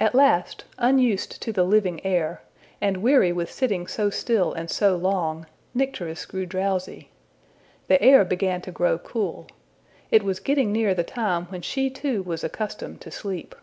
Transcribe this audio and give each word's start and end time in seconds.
At 0.00 0.14
last, 0.14 0.64
unused 0.78 1.42
to 1.42 1.52
the 1.52 1.64
living 1.64 2.02
air, 2.02 2.40
and 2.80 3.02
weary 3.02 3.30
with 3.30 3.50
sitting 3.52 3.86
so 3.86 4.08
still 4.08 4.54
and 4.54 4.70
so 4.70 4.96
long, 4.96 5.44
Nycteris 5.74 6.24
grew 6.24 6.46
drowsy. 6.46 7.10
The 7.86 8.00
air 8.02 8.24
began 8.24 8.62
to 8.62 8.72
grow 8.72 8.96
cool. 8.98 9.48
It 10.10 10.22
was 10.22 10.40
getting 10.40 10.72
near 10.72 10.94
the 10.94 11.04
time 11.04 11.44
when 11.50 11.60
she 11.60 11.90
too 11.90 12.22
was 12.22 12.42
accustomed 12.42 13.02
to 13.02 13.10
sleep. 13.10 13.54